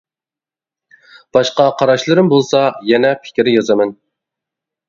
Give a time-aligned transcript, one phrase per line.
[1.37, 3.95] باشقا قاراشلىرىم بولسا يەنە پىكىر يازىمەن.